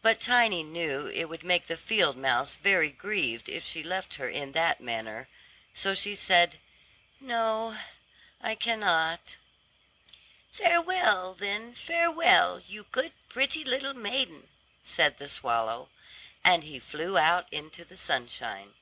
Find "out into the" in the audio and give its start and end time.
17.18-17.98